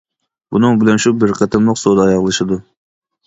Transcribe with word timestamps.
بۇنىڭ 0.53 0.77
بىلەن 0.83 1.01
شۇ 1.03 1.13
بىر 1.23 1.33
قېتىملىق 1.41 1.79
سودا 1.81 2.07
ئاياغلىشىدۇ. 2.09 2.57